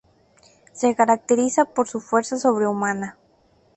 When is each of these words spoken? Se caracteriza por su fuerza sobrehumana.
Se 0.73 0.95
caracteriza 0.95 1.65
por 1.65 1.87
su 1.87 2.01
fuerza 2.01 2.35
sobrehumana. 2.39 3.19